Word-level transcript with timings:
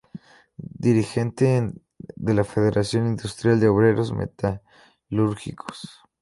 Dirigente 0.57 1.73
de 2.15 2.33
la 2.33 2.43
Federación 2.43 3.05
Industrial 3.05 3.59
de 3.59 3.67
Obreros 3.67 4.11
Metalúrgicos. 4.13 5.91